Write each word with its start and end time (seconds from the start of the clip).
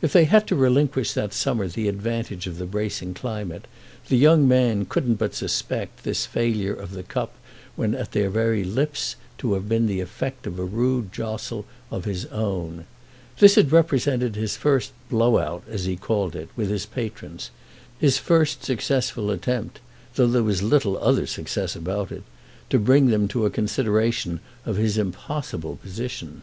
If 0.00 0.14
they 0.14 0.24
had 0.24 0.46
to 0.46 0.56
relinquish 0.56 1.12
that 1.12 1.34
summer 1.34 1.68
the 1.68 1.88
advantage 1.88 2.46
of 2.46 2.56
the 2.56 2.64
bracing 2.64 3.12
climate 3.12 3.66
the 4.08 4.16
young 4.16 4.48
man 4.48 4.86
couldn't 4.86 5.16
but 5.16 5.34
suspect 5.34 6.04
this 6.04 6.24
failure 6.24 6.72
of 6.72 6.92
the 6.92 7.02
cup 7.02 7.34
when 7.76 7.94
at 7.94 8.12
their 8.12 8.30
very 8.30 8.64
lips 8.64 9.16
to 9.36 9.52
have 9.52 9.68
been 9.68 9.86
the 9.86 10.00
effect 10.00 10.46
of 10.46 10.58
a 10.58 10.64
rude 10.64 11.12
jostle 11.12 11.66
of 11.90 12.06
his 12.06 12.24
own. 12.32 12.86
This 13.40 13.56
had 13.56 13.70
represented 13.70 14.36
his 14.36 14.56
first 14.56 14.92
blow 15.10 15.36
out, 15.36 15.64
as 15.68 15.84
he 15.84 15.96
called 15.96 16.34
it, 16.34 16.48
with 16.56 16.70
his 16.70 16.86
patrons; 16.86 17.50
his 17.98 18.16
first 18.16 18.64
successful 18.64 19.30
attempt—though 19.30 20.28
there 20.28 20.42
was 20.42 20.62
little 20.62 20.96
other 20.96 21.26
success 21.26 21.76
about 21.76 22.10
it—to 22.10 22.78
bring 22.78 23.08
them 23.08 23.28
to 23.28 23.44
a 23.44 23.50
consideration 23.50 24.40
of 24.64 24.76
his 24.76 24.96
impossible 24.96 25.76
position. 25.76 26.40